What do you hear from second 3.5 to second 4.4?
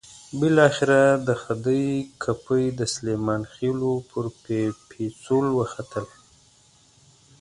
خېلو پر